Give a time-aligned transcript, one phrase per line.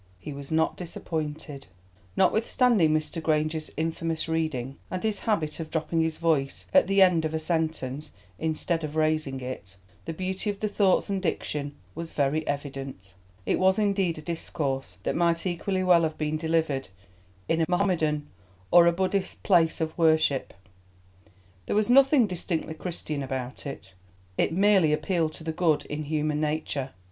[0.19, 1.67] He was not disappointed.
[2.17, 3.21] Notwithstanding Mr.
[3.21, 7.37] Granger's infamous reading, and his habit of dropping his voice at the end of a
[7.37, 9.75] sentence, instead of raising it,
[10.05, 13.13] the beauty of the thoughts and diction was very evident.
[13.45, 16.87] It was indeed a discourse that might equally well have been delivered
[17.47, 18.25] in a Mahomedan
[18.71, 20.55] or a Buddhist place of worship;
[21.67, 23.93] there was nothing distinctively Christian about it,
[24.35, 26.89] it merely appealed to the good in human nature.